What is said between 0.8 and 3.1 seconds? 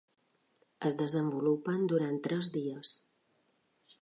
Es desenvolupen durant tres dies.